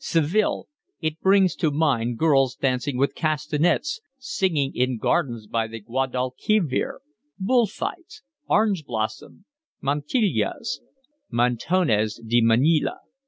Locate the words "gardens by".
4.97-5.67